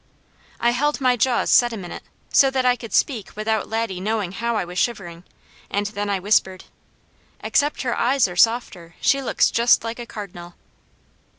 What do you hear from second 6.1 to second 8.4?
whispered: "Except her eyes are